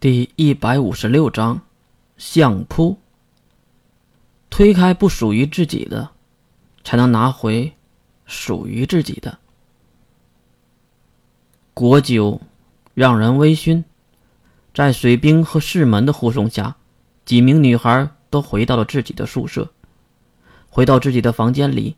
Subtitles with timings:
[0.00, 1.60] 第一百五十六章，
[2.16, 2.98] 相扑。
[4.48, 6.10] 推开不属于自己的，
[6.84, 7.72] 才能拿回
[8.24, 9.40] 属于自己的。
[11.74, 12.40] 果酒
[12.94, 13.82] 让人微醺，
[14.72, 16.76] 在水兵和士门的护送下，
[17.24, 19.68] 几名女孩都回到了自己的宿舍。
[20.70, 21.96] 回到自己的房间里，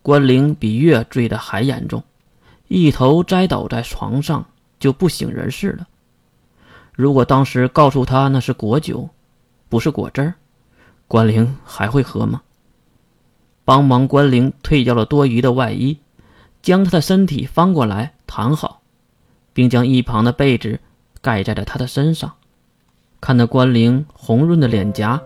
[0.00, 2.04] 关灵比月醉得还严重，
[2.68, 4.46] 一头栽倒在床上
[4.78, 5.88] 就不省人事了。
[6.94, 9.08] 如果当时告诉他那是果酒，
[9.68, 10.34] 不是果汁儿，
[11.08, 12.42] 关灵还会喝吗？
[13.64, 15.98] 帮忙关灵退掉了多余的外衣，
[16.60, 18.82] 将他的身体翻过来躺好，
[19.54, 20.80] 并将一旁的被子
[21.22, 22.34] 盖在了他的身上。
[23.20, 25.18] 看着关灵红润的脸颊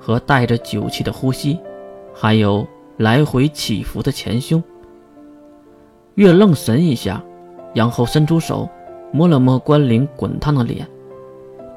[0.00, 1.58] 和带着酒气的呼吸，
[2.14, 4.62] 还有来回起伏的前胸，
[6.14, 7.22] 月愣神一下，
[7.74, 8.66] 然后伸出手
[9.12, 10.88] 摸了摸关灵滚烫的脸。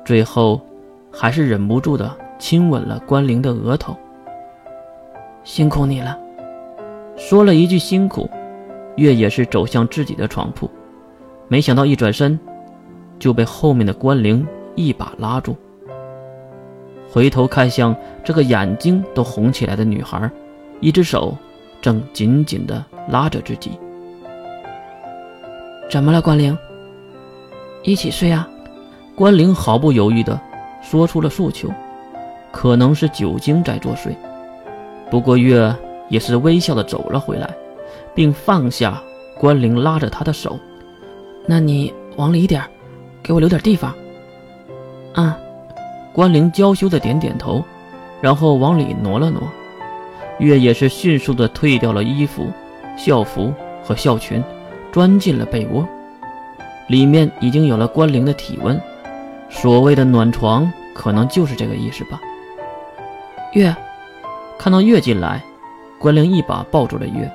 [0.06, 0.62] 最后，
[1.12, 3.98] 还是忍不住的亲吻了关灵的额头。
[5.44, 6.16] 辛苦你了，
[7.18, 8.30] 说了一句辛苦，
[8.98, 10.70] 月也是走向自己的床铺，
[11.48, 12.40] 没想到一转身，
[13.18, 15.56] 就被后面的关灵一把拉住。
[17.12, 20.30] 回头看向这个眼睛都红起来的女孩，
[20.82, 21.36] 一只手
[21.82, 23.72] 正紧紧的拉着自己。
[25.90, 26.56] 怎么了，关灵？
[27.82, 28.48] 一起睡啊？
[29.16, 30.38] 关灵毫不犹豫地
[30.82, 31.70] 说出了诉求，
[32.52, 34.14] 可能是酒精在作祟。
[35.10, 35.74] 不过月
[36.10, 37.50] 也是微笑地走了回来，
[38.14, 39.02] 并放下
[39.40, 40.60] 关灵拉着他的手。
[41.46, 42.62] 那你往里点，
[43.24, 43.96] 给我留点地方。
[45.14, 45.38] 啊，
[46.12, 47.64] 关灵娇羞地点点头，
[48.20, 49.42] 然后往里挪了挪。
[50.40, 52.52] 月也是迅速地退掉了衣服、
[52.98, 54.44] 校服和校裙，
[54.92, 55.88] 钻进了被窝。
[56.88, 58.78] 里面已经有了关灵的体温。
[59.62, 62.20] 所谓的暖床，可能就是这个意思吧。
[63.54, 63.74] 月，
[64.60, 65.42] 看到月进来，
[65.98, 67.32] 关灵一把抱住了月，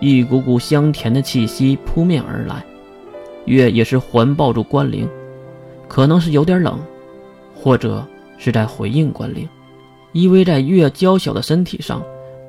[0.00, 2.62] 一股股香甜的气息扑面而来。
[3.46, 5.08] 月也是环抱住关灵，
[5.88, 6.78] 可能是有点冷，
[7.54, 9.48] 或者是在回应关灵，
[10.12, 12.02] 依偎在月娇小的身体上，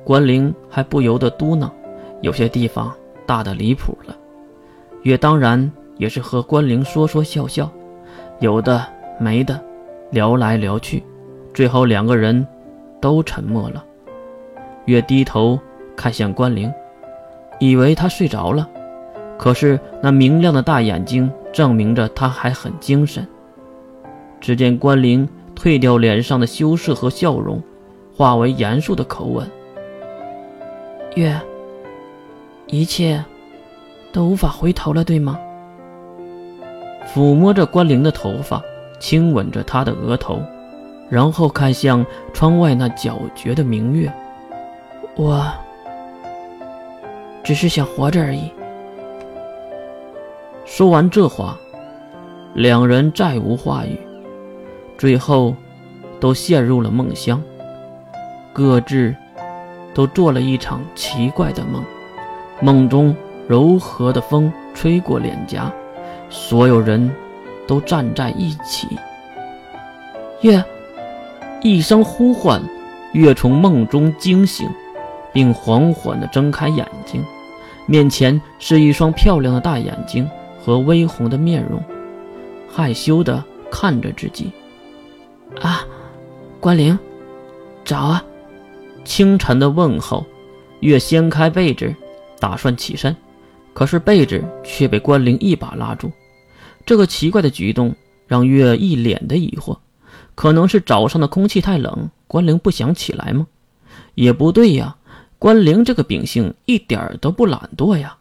[0.04, 1.68] 关灵还不由得嘟囔
[2.20, 2.92] ：“有些地方
[3.26, 4.14] 大的离谱了。”
[5.02, 7.68] 月当然也是和关灵说说笑笑。
[8.42, 8.84] 有的
[9.20, 9.62] 没的，
[10.10, 11.00] 聊来聊去，
[11.54, 12.44] 最后两个人
[13.00, 13.84] 都沉默了。
[14.86, 15.56] 月低头
[15.94, 16.74] 看向关灵，
[17.60, 18.68] 以为他睡着了，
[19.38, 23.24] 可是那明亮的大眼睛证明着他还很精神。
[24.40, 27.62] 只见关灵褪掉脸上的羞涩和笑容，
[28.16, 29.48] 化为严肃的口吻
[31.14, 31.40] ：“月，
[32.66, 33.24] 一切
[34.10, 35.38] 都无法回头了，对吗？”
[37.06, 38.62] 抚摸着关灵的头发，
[38.98, 40.42] 亲吻着她的额头，
[41.08, 44.12] 然后看向窗外那皎洁的明月。
[45.14, 45.44] 我
[47.42, 48.50] 只是想活着而已。
[50.64, 51.58] 说完这话，
[52.54, 53.98] 两人再无话语，
[54.96, 55.54] 最后
[56.18, 57.42] 都陷入了梦乡，
[58.54, 59.14] 各自
[59.92, 61.84] 都做了一场奇怪的梦。
[62.60, 63.14] 梦中
[63.48, 65.70] 柔和的风吹过脸颊。
[66.32, 67.14] 所有人
[67.66, 68.88] 都站在一起。
[70.40, 70.64] 月，
[71.60, 72.60] 一声呼唤，
[73.12, 74.68] 月从梦中惊醒，
[75.32, 77.22] 并缓缓地睁开眼睛，
[77.86, 80.28] 面前是一双漂亮的大眼睛
[80.58, 81.80] 和微红的面容，
[82.68, 84.50] 害羞地看着自己。
[85.60, 85.86] 啊，
[86.58, 86.98] 关灵，
[87.84, 88.24] 早啊！
[89.04, 90.24] 清晨的问候。
[90.80, 91.94] 月掀开被子，
[92.40, 93.14] 打算起身，
[93.72, 96.10] 可是被子却被关灵一把拉住。
[96.84, 97.94] 这个奇怪的举动
[98.26, 99.78] 让月一脸的疑惑，
[100.34, 103.46] 可能是早上的空气太冷，关灵不想起来吗？
[104.14, 104.96] 也不对呀，
[105.38, 108.18] 关灵这个秉性一点都不懒惰呀。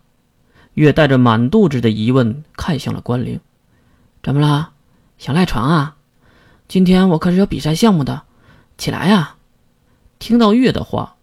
[0.74, 3.40] 月带着满肚子的疑问看向了关灵
[4.24, 4.72] ：“怎么了？
[5.18, 5.98] 想赖床啊？
[6.68, 8.24] 今天我可是有比赛项目的，
[8.78, 9.36] 起来呀！”
[10.18, 11.16] 听到月的话，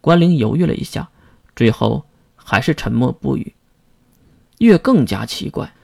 [0.00, 1.10] 关灵犹豫了一下，
[1.54, 2.04] 最后
[2.36, 3.54] 还是沉默不语。
[4.58, 5.74] 月更加奇怪。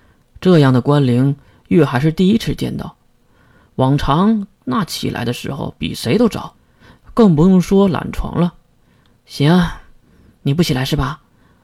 [0.40, 1.36] 这样的关灵，
[1.68, 2.96] 月还是第一次见到。
[3.76, 6.54] 往常那起来的时候比谁都早，
[7.12, 8.54] 更不用说懒床了。
[9.26, 9.62] 行，
[10.42, 11.20] 你不起来是吧？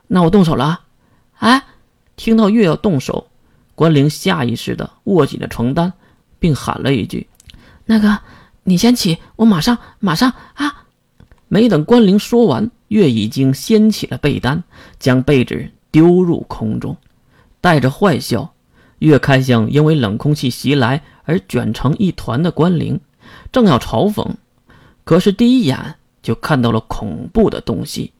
[0.06, 0.82] 那我动手了。
[1.38, 1.64] 哎，
[2.16, 3.28] 听到月要动手，
[3.74, 5.92] 关灵下意识地握紧了床单，
[6.38, 7.28] 并喊了一句
[7.86, 8.20] ：“那个，
[8.62, 10.84] 你先起，我马上，马上啊！”
[11.48, 14.64] 没等关灵说完，月已经掀起了被单，
[14.98, 16.96] 将被子丢入空中，
[17.60, 18.52] 带着坏笑。
[18.98, 23.00] 月看向因为冷空气袭来而卷成一团的关灵，
[23.52, 24.26] 正要嘲讽，
[25.04, 28.12] 可是第一眼就看到了恐怖的东西，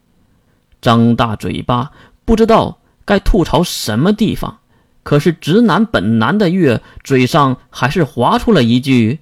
[0.81, 1.91] 张大嘴巴，
[2.25, 4.59] 不知道该吐槽什么地方。
[5.03, 9.21] 可是直男本男的月嘴上还是划出了一句：“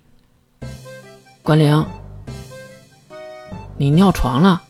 [1.42, 1.84] 关灵，
[3.76, 4.62] 你尿床了。”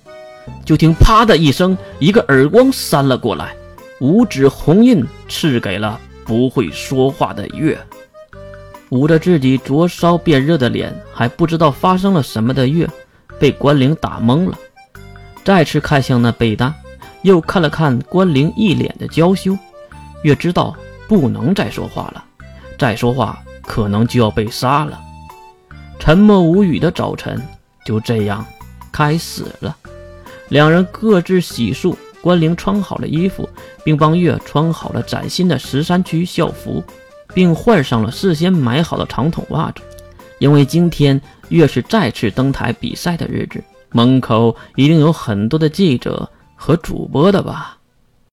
[0.67, 3.55] 就听啪的一声，一个耳光扇了过来，
[4.01, 7.79] 五指红印赐给了不会说话的月。
[8.91, 12.89] 捂着自己灼烧变热的脸，还不知道发生了什么的月，
[13.39, 14.59] 被关灵打懵了。
[15.43, 16.73] 再次看向那被单，
[17.23, 19.57] 又看了看关灵一脸的娇羞，
[20.23, 20.77] 月知道
[21.09, 22.25] 不能再说话了，
[22.79, 25.01] 再说话可能就要被杀了。
[25.99, 27.41] 沉默无语的早晨
[27.85, 28.45] 就这样
[28.93, 29.77] 开始了。
[30.49, 33.47] 两人各自洗漱，关灵穿好了衣服，
[33.85, 36.83] 并帮月穿好了崭新的十三区校服，
[37.35, 39.83] 并换上了事先买好的长筒袜子。
[40.39, 46.27] 因为今天月是再次登台比赛的日子，门口一定有很多的记者
[46.57, 47.77] 和主播的吧。